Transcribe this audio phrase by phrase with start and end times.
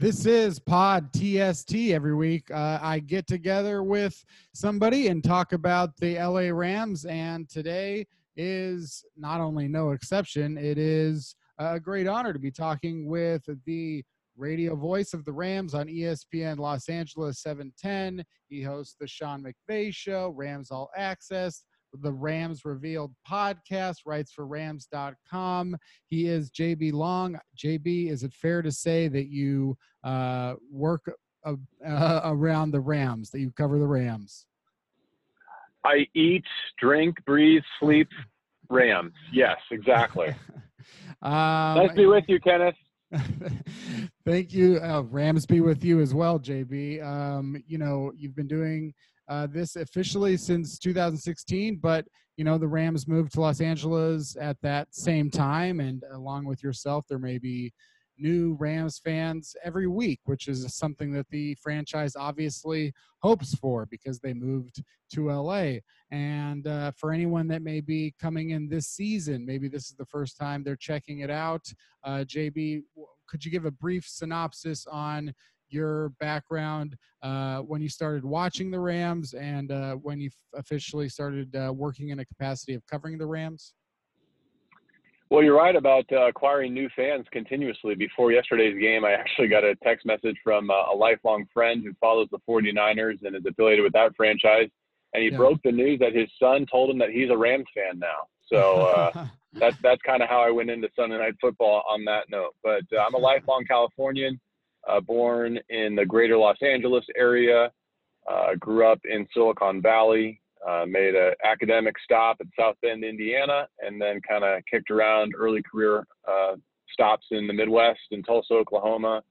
[0.00, 1.74] This is Pod TST.
[1.74, 7.04] Every week, uh, I get together with somebody and talk about the LA Rams.
[7.04, 13.08] And today is not only no exception, it is a great honor to be talking
[13.08, 14.02] with the
[14.38, 18.24] radio voice of the Rams on ESPN Los Angeles 710.
[18.48, 21.62] He hosts the Sean McVay Show, Rams All Access,
[21.94, 25.76] the Rams Revealed podcast, writes for Rams.com.
[26.06, 27.38] He is JB Long.
[27.56, 31.10] JB, is it fair to say that you uh, work
[31.44, 31.54] uh,
[31.86, 34.46] uh, around the Rams, that you cover the Rams?
[35.84, 36.44] I eat,
[36.78, 38.08] drink, breathe, sleep
[38.68, 39.14] Rams.
[39.32, 40.28] Yes, exactly.
[41.22, 42.76] um, nice to be with you, Kenneth.
[44.24, 44.78] Thank you.
[44.80, 47.02] Uh, Rams be with you as well, JB.
[47.02, 48.94] Um, you know, you've been doing
[49.30, 52.04] uh, this officially since 2016, but
[52.36, 56.62] you know the Rams moved to Los Angeles at that same time, and along with
[56.62, 57.72] yourself, there may be
[58.18, 64.18] new Rams fans every week, which is something that the franchise obviously hopes for because
[64.18, 65.74] they moved to LA.
[66.10, 70.06] And uh, for anyone that may be coming in this season, maybe this is the
[70.06, 71.66] first time they're checking it out.
[72.04, 72.82] Uh, JB,
[73.26, 75.32] could you give a brief synopsis on
[75.72, 81.54] your background uh, when you started watching the Rams and uh, when you officially started
[81.56, 83.74] uh, working in a capacity of covering the Rams?
[85.30, 87.94] Well, you're right about uh, acquiring new fans continuously.
[87.94, 91.92] Before yesterday's game, I actually got a text message from uh, a lifelong friend who
[92.00, 94.68] follows the 49ers and is affiliated with that franchise.
[95.14, 95.36] And he yeah.
[95.36, 98.26] broke the news that his son told him that he's a Rams fan now.
[98.46, 102.24] So uh, that's that's kind of how I went into Sunday Night Football on that
[102.28, 102.54] note.
[102.62, 104.40] But uh, I'm a lifelong Californian
[104.88, 107.70] uh, born in the greater Los Angeles area,
[108.30, 113.66] uh, grew up in Silicon Valley, uh, made an academic stop at South Bend, Indiana,
[113.80, 116.56] and then kind of kicked around early career uh,
[116.92, 119.22] stops in the Midwest in Tulsa, Oklahoma,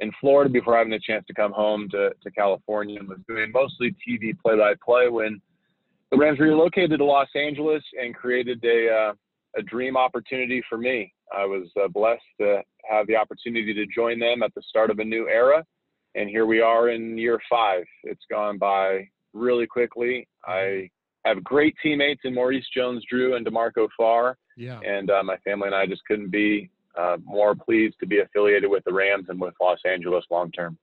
[0.00, 3.52] in Florida before having a chance to come home to, to California and was doing
[3.52, 5.40] mostly TV play by play when
[6.10, 9.12] the Rams relocated to Los Angeles and created a, uh,
[9.56, 11.13] a dream opportunity for me.
[11.36, 14.98] I was uh, blessed to have the opportunity to join them at the start of
[14.98, 15.64] a new era.
[16.14, 17.84] And here we are in year five.
[18.04, 20.28] It's gone by really quickly.
[20.44, 20.88] I
[21.24, 24.36] have great teammates in Maurice Jones Drew and DeMarco Farr.
[24.56, 24.78] Yeah.
[24.80, 28.70] And uh, my family and I just couldn't be uh, more pleased to be affiliated
[28.70, 30.78] with the Rams and with Los Angeles long term.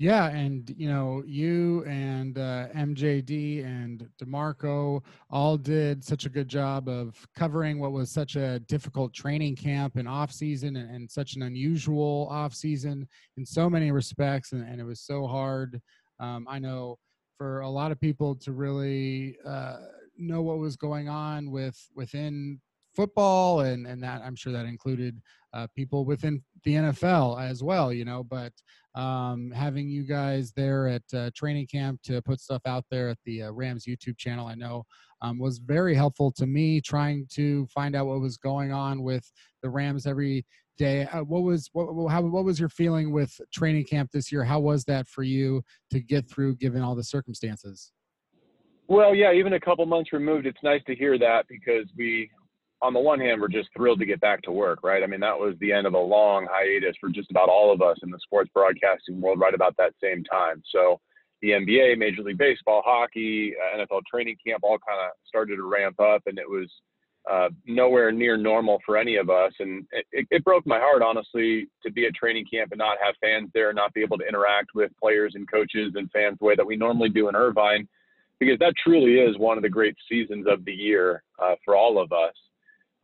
[0.00, 6.48] Yeah, and you know, you and uh, MJD and Demarco all did such a good
[6.48, 11.10] job of covering what was such a difficult training camp and off season, and, and
[11.10, 13.06] such an unusual off season
[13.36, 15.78] in so many respects, and, and it was so hard.
[16.18, 16.96] Um, I know
[17.36, 19.80] for a lot of people to really uh,
[20.16, 22.58] know what was going on with within
[22.94, 25.20] football and and that i'm sure that included
[25.52, 28.52] uh, people within the nfl as well you know but
[28.96, 33.18] um, having you guys there at uh, training camp to put stuff out there at
[33.24, 34.84] the uh, rams youtube channel i know
[35.22, 39.30] um, was very helpful to me trying to find out what was going on with
[39.62, 40.46] the rams every
[40.78, 41.06] day.
[41.06, 44.42] Uh, what was what, how, what was your feeling with training camp this year?
[44.42, 47.92] How was that for you to get through given all the circumstances?
[48.88, 52.28] Well, yeah, even a couple months removed, it's nice to hear that because we
[52.82, 55.02] on the one hand, we're just thrilled to get back to work, right?
[55.02, 57.82] I mean, that was the end of a long hiatus for just about all of
[57.82, 60.62] us in the sports broadcasting world right about that same time.
[60.72, 61.00] So
[61.42, 65.68] the NBA, Major League Baseball, hockey, uh, NFL training camp all kind of started to
[65.68, 66.70] ramp up, and it was
[67.30, 69.52] uh, nowhere near normal for any of us.
[69.58, 73.14] And it, it, broke my heart, honestly, to be at training camp and not have
[73.20, 76.56] fans there, not be able to interact with players and coaches and fans the way
[76.56, 77.86] that we normally do in Irvine,
[78.38, 82.00] because that truly is one of the great seasons of the year uh, for all
[82.00, 82.34] of us.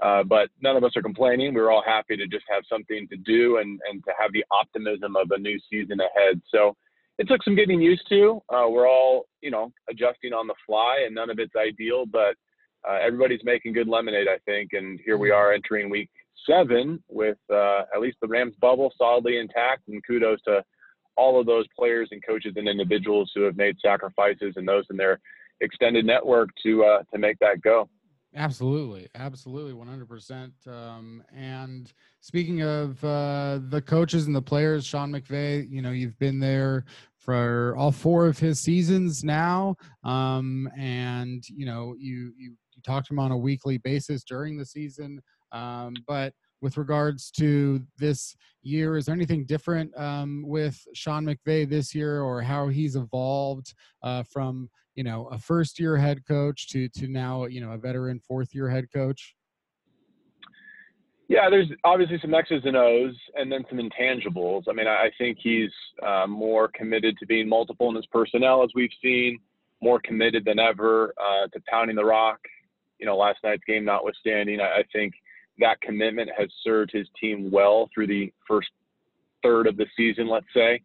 [0.02, 1.54] Uh, but none of us are complaining.
[1.54, 4.44] We are all happy to just have something to do and, and to have the
[4.50, 6.40] optimism of a new season ahead.
[6.50, 6.76] So
[7.18, 8.42] it took some getting used to.
[8.50, 12.34] Uh, we're all, you know, adjusting on the fly, and none of it's ideal, but
[12.86, 14.70] uh, everybody's making good lemonade, I think.
[14.74, 16.10] And here we are entering week
[16.48, 19.88] seven with uh, at least the Rams bubble solidly intact.
[19.88, 20.62] And kudos to
[21.16, 24.96] all of those players and coaches and individuals who have made sacrifices and those in
[24.96, 25.18] their
[25.62, 27.88] extended network to uh, to make that go.
[28.36, 30.52] Absolutely, absolutely, one hundred percent.
[30.66, 31.90] Um, and
[32.20, 36.84] speaking of uh, the coaches and the players, Sean McVay, you know, you've been there
[37.18, 39.74] for all four of his seasons now,
[40.04, 44.58] um, and you know, you you you talk to him on a weekly basis during
[44.58, 45.18] the season.
[45.52, 51.66] Um, but with regards to this year, is there anything different um, with Sean McVay
[51.66, 53.72] this year, or how he's evolved
[54.02, 57.78] uh, from you know a first year head coach to to now you know a
[57.78, 59.34] veteran fourth year head coach
[61.28, 64.64] Yeah, there's obviously some X's and O's and then some intangibles.
[64.68, 65.70] I mean, I think he's
[66.04, 69.38] uh, more committed to being multiple in his personnel, as we've seen,
[69.82, 72.38] more committed than ever uh, to pounding the rock.
[72.98, 75.14] You know, last night's game notwithstanding, I, I think
[75.58, 78.68] that commitment has served his team well through the first
[79.42, 80.80] third of the season, let's say.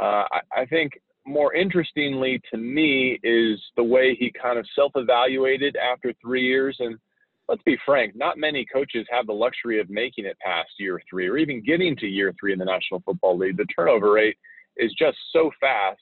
[0.00, 0.92] Uh, I, I think
[1.24, 6.76] more interestingly to me is the way he kind of self evaluated after three years
[6.80, 6.98] and–
[7.48, 11.28] let's be frank, not many coaches have the luxury of making it past year three
[11.28, 13.56] or even getting to year three in the National Football League.
[13.56, 14.36] The turnover rate
[14.76, 16.00] is just so fast.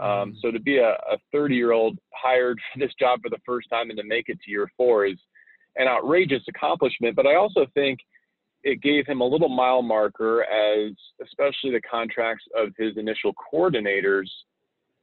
[0.00, 0.30] Um, mm-hmm.
[0.40, 0.96] so to be a
[1.32, 4.38] 30 year old hired for this job for the first time and to make it
[4.44, 5.18] to year four is
[5.76, 7.16] an outrageous accomplishment.
[7.16, 7.98] But I also think
[8.62, 14.28] it gave him a little mile marker as especially the contracts of his initial coordinators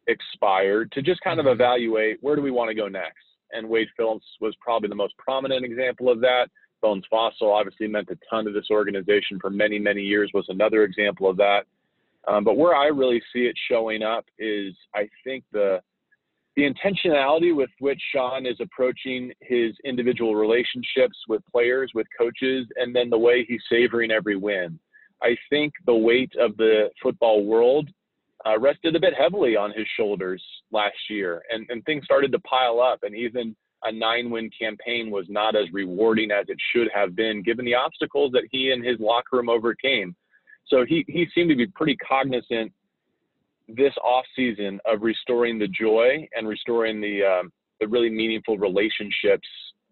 [0.08, 1.62] expired to just kind of mm-hmm.
[1.62, 5.18] evaluate where do we want to go next and Wade Phillips was probably the most
[5.18, 6.48] prominent example of that.
[6.82, 10.84] Bones Fassel obviously meant a ton to this organization for many, many years, was another
[10.84, 11.66] example of that.
[12.28, 15.82] Um, but where I really see it showing up is I think the
[16.58, 22.94] the intentionality with which Sean is approaching his individual relationships with players, with coaches, and
[22.94, 24.78] then the way he's savoring every win.
[25.24, 27.90] I think the weight of the football world
[28.46, 32.40] uh, rested a bit heavily on his shoulders last year, and, and things started to
[32.40, 33.00] pile up.
[33.04, 37.42] And even a nine win campaign was not as rewarding as it should have been,
[37.44, 40.16] given the obstacles that he and his locker room overcame.
[40.68, 42.72] So he, he seemed to be pretty cognizant
[43.68, 49.48] this off season of restoring the joy and restoring the um, the really meaningful relationships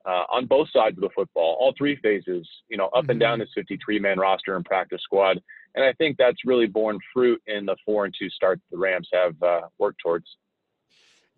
[0.06, 3.12] uh, on both sides of the football, all three phases, you know, up mm-hmm.
[3.12, 5.42] and down this 53 man roster and practice squad
[5.76, 9.08] and I think that's really borne fruit in the four and two start the Rams
[9.14, 10.26] have uh, worked towards.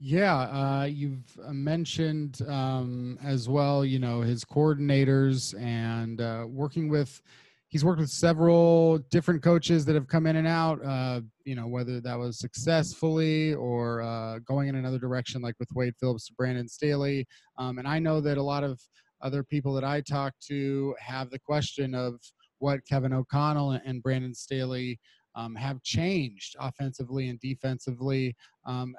[0.04, 6.90] Yeah, uh, you've uh, mentioned um, as well, you know, his coordinators and uh, working
[6.90, 7.22] with.
[7.68, 10.84] He's worked with several different coaches that have come in and out.
[10.84, 15.70] Uh, you know, whether that was successfully or uh, going in another direction, like with
[15.74, 17.26] Wade Phillips, Brandon Staley.
[17.60, 18.82] Um, and I know that a lot of
[19.22, 22.20] other people that I talk to have the question of
[22.62, 25.00] what Kevin O'Connell and Brandon Staley
[25.36, 28.36] um, have changed offensively and defensively.
[28.66, 28.96] Um,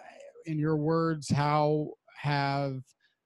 [0.47, 2.81] in your words, how have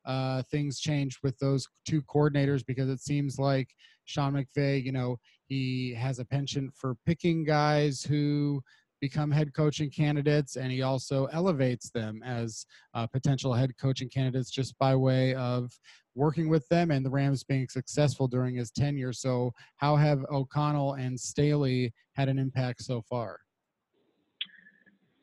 [0.04, 2.64] uh, things changed with those two coordinators?
[2.66, 3.68] Because it seems like
[4.04, 8.62] Sean McVay, you know, he has a penchant for picking guys who
[9.00, 14.50] become head coaching candidates, and he also elevates them as uh, potential head coaching candidates
[14.50, 15.70] just by way of
[16.16, 19.12] working with them and the Rams being successful during his tenure.
[19.12, 23.40] So, how have O'Connell and Staley had an impact so far?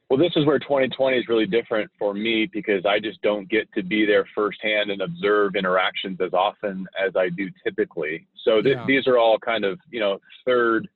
[0.09, 3.67] Well, this is where 2020 is really different for me because I just don't get
[3.73, 8.27] to be there firsthand and observe interactions as often as I do typically.
[8.45, 8.85] So th- yeah.
[8.85, 10.87] these are all kind of you know third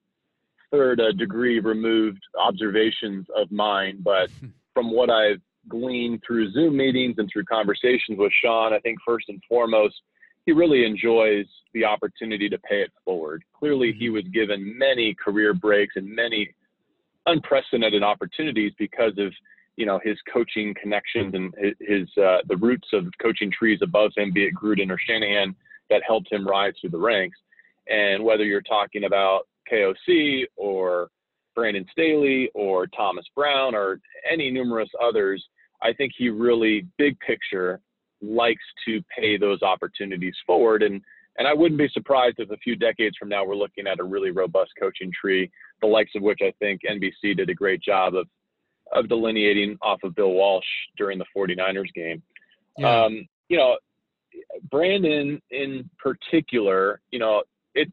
[0.72, 4.30] third uh, degree removed observations of mine, but
[4.76, 9.30] from what I've gleaned through Zoom meetings and through conversations with Sean, I think first
[9.30, 9.96] and foremost,
[10.46, 13.44] he really enjoys the opportunity to pay it forward.
[13.58, 14.16] Clearly, he mm-hmm.
[14.16, 16.50] was given many career breaks and many
[17.26, 19.34] unprecedented opportunities because of
[19.76, 24.32] you know his coaching connections and his uh, the roots of coaching trees above him,
[24.34, 25.56] be it Gruden or Shanahan,
[25.90, 27.38] that helped him rise through the ranks.
[27.90, 31.10] And whether you're talking about KOC or
[31.56, 35.44] Brandon Staley or Thomas Brown or any numerous others,
[35.82, 37.82] I think he really, big picture,
[38.22, 40.84] likes to pay those opportunities forward.
[40.84, 41.02] And
[41.38, 44.04] and I wouldn't be surprised if a few decades from now we're looking at a
[44.04, 48.16] really robust coaching tree, the likes of which I think NBC did a great job
[48.16, 48.28] of
[48.94, 50.66] of delineating off of Bill Walsh
[50.98, 52.24] during the 49ers game.
[52.78, 53.04] Yeah.
[53.04, 53.78] Um, you know,
[54.72, 57.44] Brandon in particular, you know,
[57.76, 57.92] it's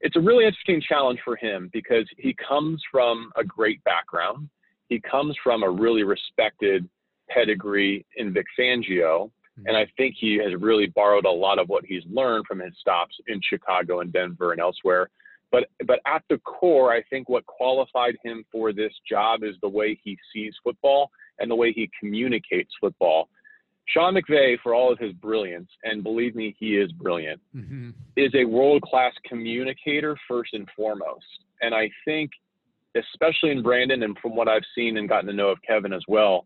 [0.00, 4.48] it's a really interesting challenge for him because he comes from a great background.
[4.90, 6.86] He comes from a really respected
[7.30, 9.30] pedigree in Vic Fangio.
[9.30, 9.68] Mm-hmm.
[9.68, 12.74] And I think he has really borrowed a lot of what he's learned from his
[12.78, 15.08] stops in Chicago and Denver and elsewhere.
[15.52, 19.68] But but at the core, I think what qualified him for this job is the
[19.68, 23.28] way he sees football and the way he communicates football.
[23.88, 27.90] Sean McVay, for all of his brilliance, and believe me, he is brilliant, mm-hmm.
[28.16, 31.24] is a world class communicator first and foremost.
[31.60, 32.30] And I think,
[32.96, 36.02] especially in Brandon, and from what I've seen and gotten to know of Kevin as
[36.08, 36.44] well,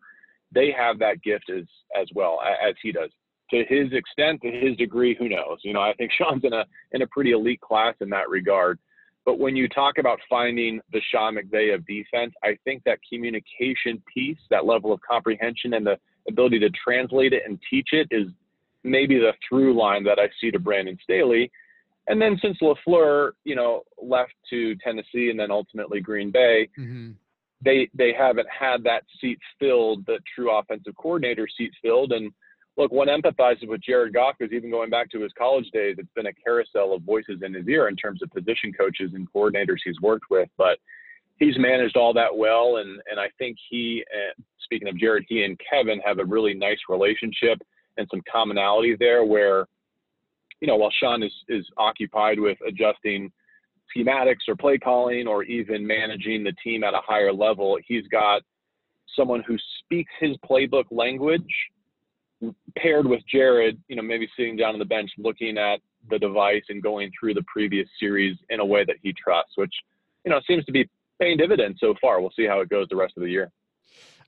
[0.53, 1.65] they have that gift as
[2.01, 3.11] as well as he does.
[3.51, 5.59] To his extent, to his degree, who knows?
[5.63, 8.79] You know, I think Sean's in a in a pretty elite class in that regard.
[9.25, 14.03] But when you talk about finding the Sean McVay of defense, I think that communication
[14.13, 15.99] piece, that level of comprehension, and the
[16.29, 18.29] ability to translate it and teach it is
[18.83, 21.51] maybe the through line that I see to Brandon Staley.
[22.07, 27.13] And then since LaFleur, you know, left to Tennessee and then ultimately Green Bay, mm-hmm.
[27.65, 32.13] they they haven't had that seat filled, the true offensive coordinator seat filled.
[32.13, 32.31] And
[32.77, 36.13] look, one empathizes with Jared Goff because even going back to his college days, it's
[36.15, 39.79] been a carousel of voices in his ear in terms of position coaches and coordinators
[39.85, 40.49] he's worked with.
[40.59, 40.79] But
[41.39, 45.45] he's managed all that well, and and I think he, uh, speaking of Jared, he
[45.45, 47.59] and Kevin have a really nice relationship
[47.97, 49.67] and some commonality there where
[50.61, 53.31] you know, while Sean is, is occupied with adjusting
[53.95, 58.43] schematics or play calling or even managing the team at a higher level, he's got
[59.17, 61.43] someone who speaks his playbook language
[62.77, 65.81] paired with Jared, you know, maybe sitting down on the bench looking at
[66.11, 69.73] the device and going through the previous series in a way that he trusts, which,
[70.25, 70.89] you know, seems to be
[71.21, 72.21] paying dividends so far.
[72.21, 73.51] We'll see how it goes the rest of the year.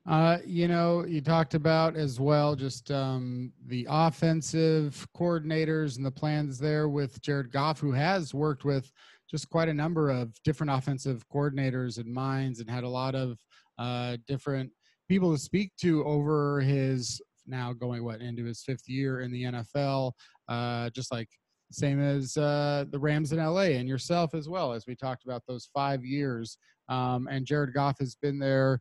[0.06, 6.10] Uh, you know, you talked about as well just um, the offensive coordinators and the
[6.10, 8.90] plans there with Jared Goff, who has worked with
[9.28, 13.36] just quite a number of different offensive coordinators and minds and had a lot of
[13.78, 14.70] uh, different
[15.08, 19.42] people to speak to over his now going what into his fifth year in the
[19.42, 20.12] NFL.
[20.48, 21.28] Uh, just like
[21.72, 25.42] same as uh, the Rams in LA and yourself as well, as we talked about
[25.48, 26.58] those five years.
[26.88, 28.80] Um, and Jared Goff has been there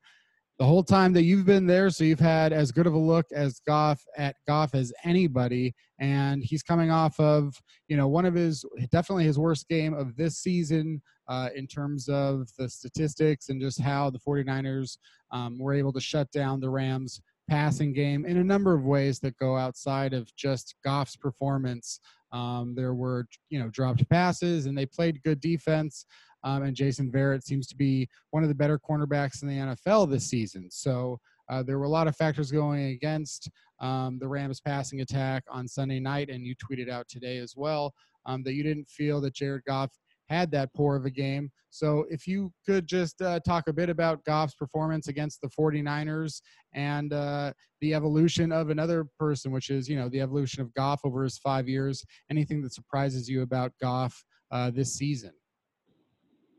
[0.58, 1.90] the whole time that you've been there.
[1.90, 5.76] So you've had as good of a look as Goff at Goff as anybody.
[6.00, 7.54] And he's coming off of,
[7.88, 12.08] you know, one of his definitely his worst game of this season uh, in terms
[12.08, 14.98] of the statistics and just how the 49ers
[15.32, 19.20] um, were able to shut down the Rams passing game in a number of ways
[19.20, 22.00] that go outside of just Goff's performance.
[22.36, 26.06] Um, there were, you know, dropped passes and they played good defense.
[26.44, 30.10] Um, and Jason Verrett seems to be one of the better cornerbacks in the NFL
[30.12, 30.70] this season.
[30.70, 33.50] So uh, there were a lot of factors going against
[33.80, 37.94] um, the Rams passing attack on Sunday night, and you tweeted out today as well
[38.26, 39.92] um, that you didn't feel that Jared Goff
[40.30, 41.52] had that poor of a game.
[41.70, 46.42] So if you could just uh, talk a bit about Goff's performance against the 49ers
[46.74, 51.02] and uh, the evolution of another person, which is, you know, the evolution of Goff
[51.04, 55.32] over his five years, anything that surprises you about Goff uh, this season?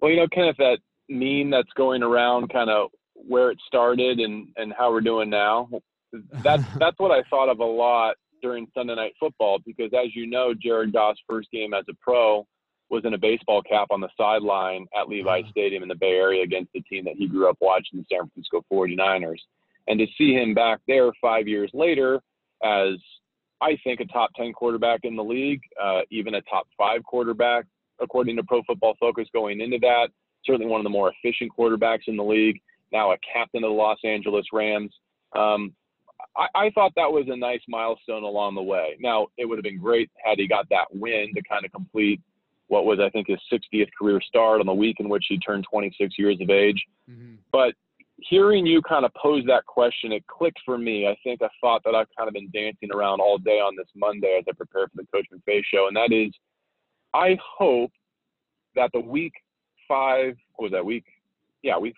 [0.00, 4.48] Well, you know, Kenneth, that meme that's going around, kind of where it started and
[4.56, 5.68] and how we're doing now.
[6.12, 10.26] That's that's what I thought of a lot during Sunday Night Football because, as you
[10.26, 12.46] know, Jared Goff's first game as a pro
[12.90, 15.50] was in a baseball cap on the sideline at Levi uh-huh.
[15.50, 18.28] Stadium in the Bay Area against the team that he grew up watching, the San
[18.28, 19.40] Francisco 49ers.
[19.88, 22.20] And to see him back there five years later
[22.64, 22.94] as
[23.60, 27.64] I think a top 10 quarterback in the league, uh, even a top five quarterback,
[28.00, 30.08] according to Pro Football Focus, going into that.
[30.44, 32.60] Certainly one of the more efficient quarterbacks in the league.
[32.92, 34.92] Now a captain of the Los Angeles Rams.
[35.34, 35.74] Um,
[36.36, 38.96] I, I thought that was a nice milestone along the way.
[39.00, 42.20] Now it would have been great had he got that win to kind of complete
[42.68, 45.64] what was I think his 60th career start on the week in which he turned
[45.70, 46.82] 26 years of age.
[47.10, 47.36] Mm-hmm.
[47.52, 47.74] But
[48.18, 51.06] hearing you kind of pose that question, it clicked for me.
[51.06, 53.88] I think a thought that I've kind of been dancing around all day on this
[53.94, 56.32] Monday as I prepare for the Coach McVay show, and that is
[57.14, 57.92] I hope
[58.74, 59.32] that the week
[59.88, 61.04] five, what was that week?
[61.62, 61.94] Yeah, week.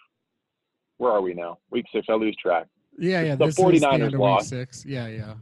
[0.98, 1.58] Where are we now?
[1.70, 2.06] Week six.
[2.08, 2.66] I lose track.
[2.98, 3.36] Yeah, yeah.
[3.36, 4.48] The 49ers the lost.
[4.48, 4.84] Six.
[4.84, 5.34] Yeah, yeah.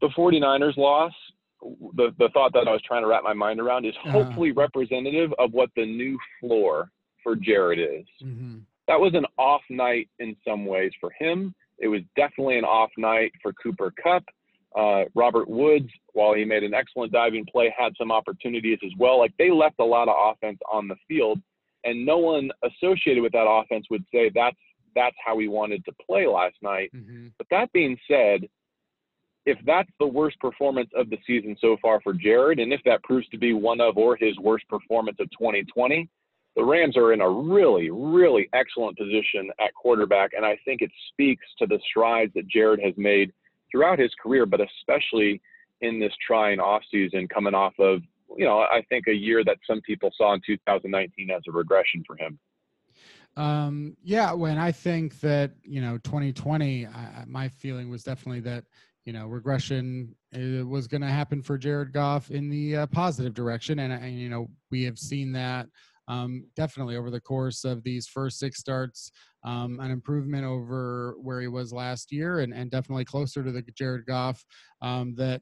[0.00, 1.12] The 49ers loss.
[1.60, 4.10] The the thought that I was trying to wrap my mind around is uh-huh.
[4.10, 6.90] hopefully uh, representative of what the new floor
[7.22, 8.06] for Jared is.
[8.24, 8.58] Mm-hmm.
[8.86, 11.54] That was an off night in some ways for him.
[11.78, 14.24] It was definitely an off night for Cooper Kupp.
[14.76, 19.18] Uh, Robert Woods, while he made an excellent diving play, had some opportunities as well.
[19.18, 21.40] Like they left a lot of offense on the field,
[21.84, 24.56] and no one associated with that offense would say that's
[24.94, 26.90] that's how we wanted to play last night.
[26.94, 27.28] Mm-hmm.
[27.38, 28.48] But that being said,
[29.48, 33.02] if that's the worst performance of the season so far for Jared, and if that
[33.02, 36.06] proves to be one of or his worst performance of 2020,
[36.54, 40.90] the Rams are in a really, really excellent position at quarterback, and I think it
[41.10, 43.32] speaks to the strides that Jared has made
[43.70, 45.40] throughout his career, but especially
[45.80, 48.02] in this trying offseason coming off of,
[48.36, 52.04] you know, I think a year that some people saw in 2019 as a regression
[52.06, 52.38] for him.
[53.38, 58.64] Um, yeah, when I think that, you know, 2020, I, my feeling was definitely that,
[59.08, 63.32] you know, regression uh, was going to happen for Jared Goff in the uh, positive
[63.32, 63.78] direction.
[63.78, 65.66] And, and, you know, we have seen that
[66.08, 69.10] um, definitely over the course of these first six starts,
[69.44, 73.62] um, an improvement over where he was last year, and, and definitely closer to the
[73.74, 74.44] Jared Goff
[74.82, 75.40] um, that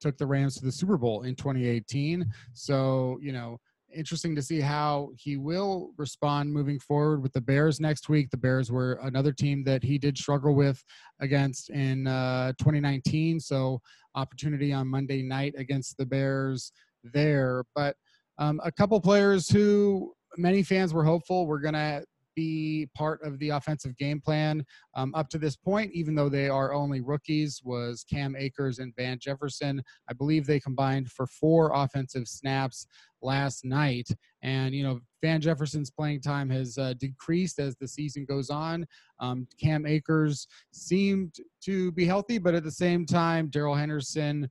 [0.00, 2.24] took the Rams to the Super Bowl in 2018.
[2.52, 3.58] So, you know,
[3.94, 8.30] interesting to see how he will respond moving forward with the Bears next week.
[8.30, 10.82] The Bears were another team that he did struggle with
[11.20, 13.40] against in uh, 2019.
[13.40, 13.80] So,
[14.14, 16.72] opportunity on Monday night against the Bears
[17.04, 17.64] there.
[17.74, 17.96] But
[18.38, 22.04] um, a couple players who many fans were hopeful were going to
[22.38, 24.64] be part of the offensive game plan
[24.94, 28.94] um, up to this point, even though they are only rookies, was Cam Akers and
[28.96, 29.82] Van Jefferson.
[30.08, 32.86] I believe they combined for four offensive snaps
[33.20, 34.08] last night.
[34.42, 38.86] And, you know, Van Jefferson's playing time has uh, decreased as the season goes on.
[39.18, 44.48] Um, Cam Akers seemed to be healthy, but at the same time, Darrell Henderson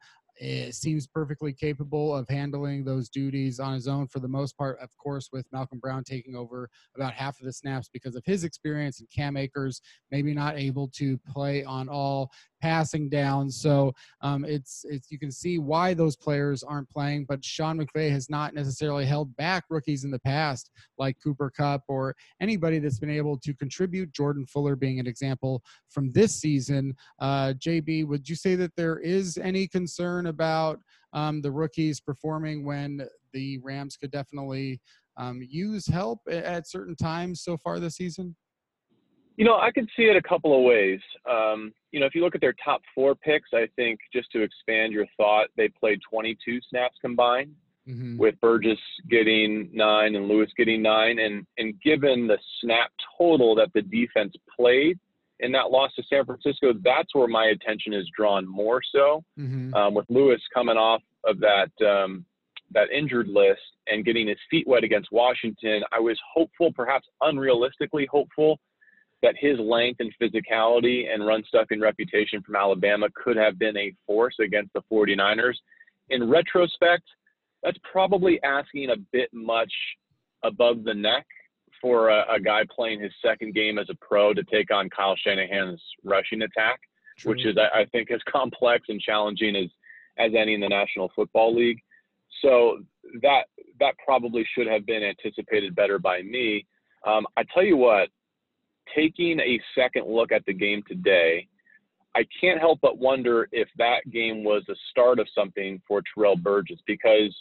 [0.72, 4.80] seems perfectly capable of handling those duties on his own for the most part.
[4.80, 8.44] Of course, with Malcolm Brown taking over about half of the snaps because of his
[8.44, 13.50] experience, and Cam Akers maybe not able to play on all passing down.
[13.50, 17.26] So um, it's it's you can see why those players aren't playing.
[17.28, 21.84] But Sean McVay has not necessarily held back rookies in the past, like Cooper Kupp
[21.88, 24.12] or anybody that's been able to contribute.
[24.12, 26.96] Jordan Fuller being an example from this season.
[27.20, 30.80] Uh, JB, would you say that there is any concern about
[31.14, 34.80] um, the rookies performing when the Rams could definitely
[35.18, 38.36] um, use help at certain times so far this season?
[39.38, 41.00] You know, I could see it a couple of ways.
[41.30, 44.42] Um, you know, if you look at their top four picks, I think just to
[44.42, 47.54] expand your thought, they played 22 snaps combined,
[47.88, 48.18] mm-hmm.
[48.18, 48.80] with Burgess
[49.10, 51.20] getting nine and Lewis getting nine.
[51.20, 55.00] And and given the snap total that the defense played
[55.40, 59.24] in that loss to San Francisco, that's where my attention is drawn more so.
[59.40, 59.74] Mm-hmm.
[59.74, 62.26] Um, with Lewis coming off of that um,
[62.72, 68.08] that injured list and getting his feet wet against Washington, I was hopeful, perhaps unrealistically
[68.10, 68.60] hopeful
[69.24, 73.94] that his length and physicality and run stuffing reputation from Alabama could have been a
[74.06, 75.56] force against the 49ers.
[76.10, 77.04] In retrospect,
[77.64, 79.74] that's probably asking a bit much
[80.44, 81.26] above the neck
[81.82, 85.16] for a, a, guy playing his second game as a pro to take on Kyle
[85.16, 86.80] Shanahan's rushing attack,
[87.20, 87.32] True.
[87.32, 89.70] which is, I, I think, as complex and challenging as,
[90.18, 91.80] as any in the National Football League.
[92.42, 92.80] So
[93.22, 93.44] that
[93.80, 96.66] that probably should have been anticipated better by me.
[97.06, 98.10] Um, I tell you what,
[98.96, 101.48] taking a second look at the game today,
[102.16, 106.36] I can't help but wonder if that game was the start of something for Terrell
[106.36, 107.36] Burgess because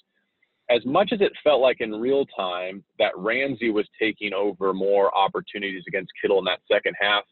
[0.68, 5.16] as much as it felt like in real time that Ramsey was taking over more
[5.16, 7.24] opportunities against Kittle in that second half,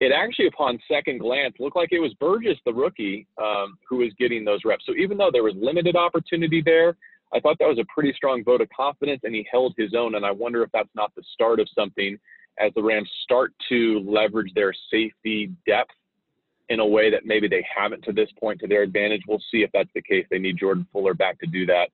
[0.00, 4.12] it actually, upon second glance, looked like it was Burgess, the rookie, um, who was
[4.18, 4.84] getting those reps.
[4.86, 6.96] So even though there was limited opportunity there,
[7.34, 10.14] I thought that was a pretty strong vote of confidence, and he held his own.
[10.14, 12.18] And I wonder if that's not the start of something
[12.60, 15.92] as the Rams start to leverage their safety depth
[16.68, 19.22] in a way that maybe they haven't to this point to their advantage.
[19.26, 20.26] We'll see if that's the case.
[20.30, 21.88] They need Jordan Fuller back to do that.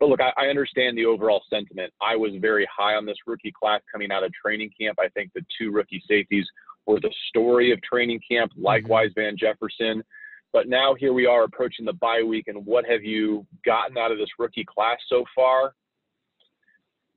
[0.00, 1.92] But look, I, I understand the overall sentiment.
[2.00, 4.98] I was very high on this rookie class coming out of training camp.
[5.00, 6.46] I think the two rookie safeties
[6.86, 8.64] were the story of training camp, mm-hmm.
[8.64, 10.02] likewise Van Jefferson.
[10.52, 14.12] But now here we are approaching the bye week, and what have you gotten out
[14.12, 15.74] of this rookie class so far?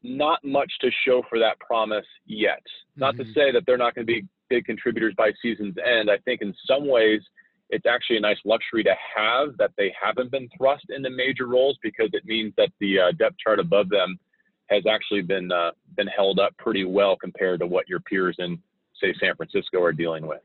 [0.05, 2.59] Not much to show for that promise yet.
[2.59, 3.01] Mm-hmm.
[3.01, 3.33] Not to mm-hmm.
[3.33, 6.09] say that they're not going to be big contributors by season's end.
[6.09, 7.21] I think in some ways
[7.69, 11.77] it's actually a nice luxury to have that they haven't been thrust into major roles
[11.81, 14.19] because it means that the uh, depth chart above them
[14.67, 18.59] has actually been uh, been held up pretty well compared to what your peers in
[19.01, 20.41] say San Francisco are dealing with.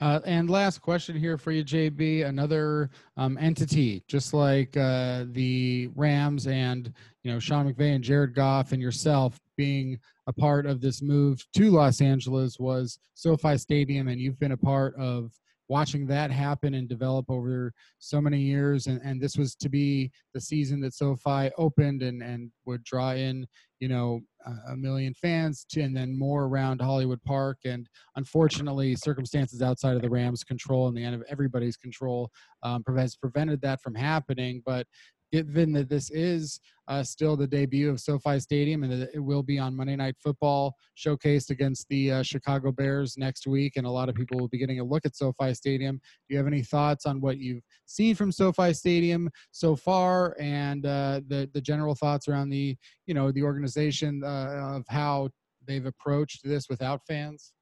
[0.00, 2.26] Uh, and last question here for you, JB.
[2.26, 8.34] Another um, entity, just like uh, the Rams and you know Sean McVay and Jared
[8.34, 14.08] Goff and yourself being a part of this move to Los Angeles was SoFi Stadium,
[14.08, 15.32] and you've been a part of
[15.68, 20.10] watching that happen and develop over so many years and, and this was to be
[20.34, 23.46] the season that SoFi opened and, and would draw in
[23.80, 24.20] you know
[24.68, 27.58] a million fans to, and then more around Hollywood Park.
[27.64, 32.30] And unfortunately circumstances outside of the Rams control and the end of everybody's control
[32.62, 34.62] um, has prevented that from happening.
[34.64, 34.86] But
[35.34, 39.58] given that this is uh, still the debut of SoFi Stadium and it will be
[39.58, 44.08] on Monday Night Football, showcased against the uh, Chicago Bears next week, and a lot
[44.08, 45.96] of people will be getting a look at SoFi Stadium.
[45.96, 50.86] Do you have any thoughts on what you've seen from SoFi Stadium so far, and
[50.86, 55.30] uh, the the general thoughts around the you know the organization uh, of how
[55.66, 57.52] they've approached this without fans?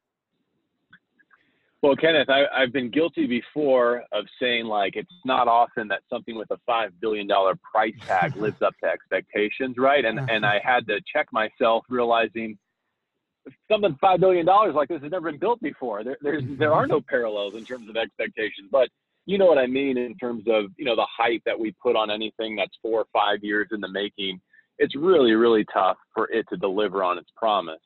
[1.82, 6.36] Well, Kenneth, I, have been guilty before of saying like it's not often that something
[6.36, 10.04] with a five billion dollar price tag lives up to expectations, right?
[10.04, 12.56] And and I had to check myself, realizing
[13.68, 16.04] something five billion dollars like this has never been built before.
[16.04, 16.56] There there's mm-hmm.
[16.56, 18.88] there are no parallels in terms of expectations, but
[19.26, 21.96] you know what I mean in terms of you know the hype that we put
[21.96, 24.40] on anything that's four or five years in the making.
[24.78, 27.80] It's really really tough for it to deliver on its promise.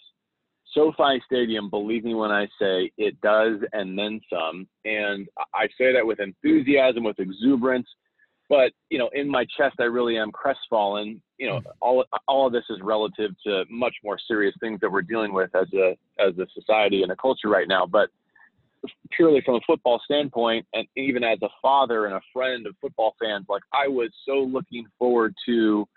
[0.76, 4.68] SoFi Stadium, believe me when I say it does and then some.
[4.84, 7.88] And I say that with enthusiasm, with exuberance.
[8.48, 11.20] but you know, in my chest, I really am crestfallen.
[11.38, 11.64] You know, mm.
[11.80, 15.54] all all of this is relative to much more serious things that we're dealing with
[15.54, 17.86] as a as a society and a culture right now.
[17.86, 18.10] But
[19.10, 23.14] purely from a football standpoint, and even as a father and a friend of football
[23.20, 25.88] fans, like I was so looking forward to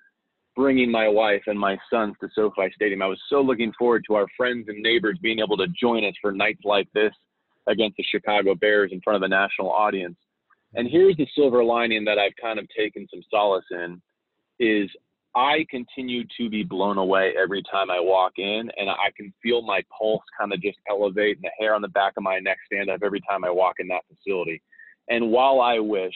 [0.60, 3.02] bringing my wife and my sons to SoFi Stadium.
[3.02, 6.16] I was so looking forward to our friends and neighbors being able to join us
[6.20, 7.14] for nights like this
[7.68, 10.18] against the Chicago Bears in front of a national audience.
[10.76, 14.02] And here's the silver lining that I've kind of taken some solace in
[14.60, 14.90] is
[15.34, 19.62] I continue to be blown away every time I walk in and I can feel
[19.62, 22.58] my pulse kind of just elevate and the hair on the back of my neck
[22.66, 24.62] stand up every time I walk in that facility.
[25.08, 26.16] And while I wish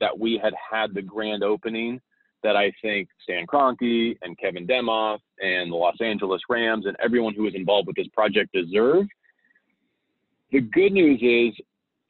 [0.00, 1.98] that we had had the grand opening
[2.42, 7.34] that I think Stan Kroenke and Kevin Demoff and the Los Angeles Rams and everyone
[7.34, 9.06] who was involved with this project deserve,
[10.52, 11.58] the good news is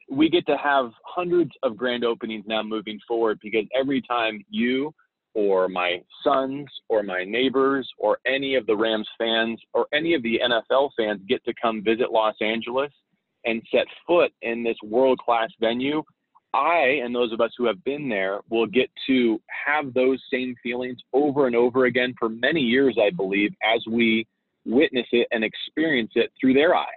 [0.09, 4.93] we get to have hundreds of grand openings now moving forward because every time you
[5.33, 10.21] or my sons or my neighbors or any of the Rams fans or any of
[10.23, 12.91] the NFL fans get to come visit Los Angeles
[13.45, 16.03] and set foot in this world class venue,
[16.53, 20.55] I and those of us who have been there will get to have those same
[20.61, 24.27] feelings over and over again for many years, I believe, as we
[24.65, 26.87] witness it and experience it through their eyes.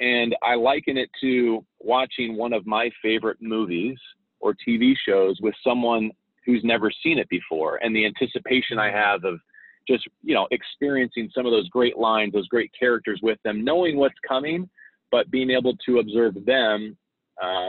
[0.00, 3.96] And I liken it to watching one of my favorite movies
[4.40, 6.10] or TV shows with someone
[6.44, 9.40] who's never seen it before and the anticipation I have of
[9.88, 13.96] just, you know, experiencing some of those great lines, those great characters with them, knowing
[13.96, 14.68] what's coming,
[15.10, 16.96] but being able to observe them
[17.42, 17.68] uh,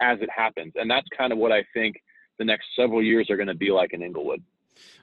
[0.00, 0.72] as it happens.
[0.76, 1.96] And that's kind of what I think
[2.38, 4.42] the next several years are going to be like in Inglewood.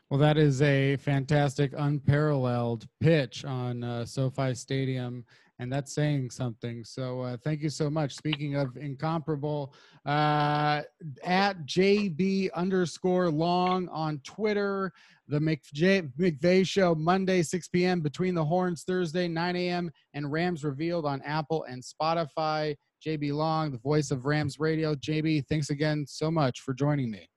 [0.10, 5.26] Well, that is a fantastic, unparalleled pitch on uh, SoFi Stadium
[5.60, 6.84] and that's saying something.
[6.84, 8.16] So uh, thank you so much.
[8.16, 9.74] Speaking of incomparable,
[10.06, 10.82] uh,
[11.24, 14.92] at JB underscore long on Twitter,
[15.28, 18.02] the McJ- McVay Show Monday 6 p.m.
[18.02, 19.92] Between the Horns Thursday 9 a.m.
[20.14, 22.76] and Rams revealed on Apple and Spotify.
[23.06, 24.96] JB Long, the voice of Rams Radio.
[24.96, 27.28] JB, thanks again so much for joining me.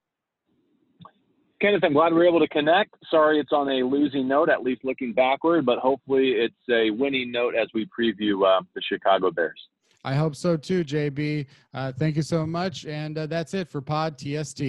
[1.59, 2.95] Kenneth, I'm glad we are able to connect.
[3.09, 7.31] Sorry it's on a losing note, at least looking backward, but hopefully it's a winning
[7.31, 9.59] note as we preview uh, the Chicago Bears.
[10.03, 11.47] I hope so too, JB.
[11.73, 12.85] Uh, thank you so much.
[12.85, 14.61] And uh, that's it for Pod TST.